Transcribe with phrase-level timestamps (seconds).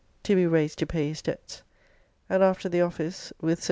[0.23, 1.61] ]to be raised to pay his debts.
[2.27, 3.59] And after the office with Sir W.